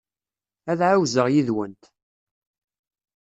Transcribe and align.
Ad 0.71 0.79
ɛawzeɣ 0.89 1.27
yid-went. 1.33 1.83